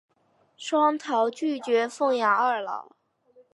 [0.57, 2.89] 双桃拒绝奉养二老。